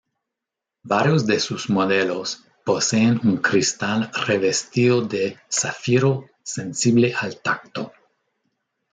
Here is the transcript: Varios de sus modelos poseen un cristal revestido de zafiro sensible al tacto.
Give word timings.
Varios 0.81 1.27
de 1.27 1.39
sus 1.39 1.69
modelos 1.69 2.43
poseen 2.65 3.19
un 3.23 3.37
cristal 3.37 4.09
revestido 4.25 5.03
de 5.03 5.37
zafiro 5.47 6.25
sensible 6.41 7.13
al 7.19 7.39
tacto. 7.39 7.93